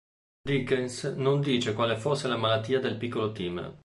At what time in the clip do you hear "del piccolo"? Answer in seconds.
2.79-3.31